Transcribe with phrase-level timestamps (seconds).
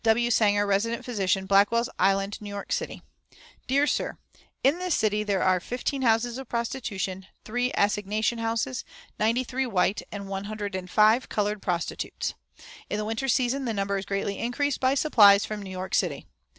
[0.03, 0.31] W.
[0.31, 3.03] SANGER, Resident Physician, "Blackwell's Island, New York City:
[3.67, 4.17] "DEAR SIR,
[4.63, 8.83] In this city there are fifteen houses of prostitution, three assignation houses,
[9.19, 12.33] ninety three white, and one hundred and five colored prostitutes.
[12.89, 16.25] In the winter season the number is greatly increased by supplies from New York City.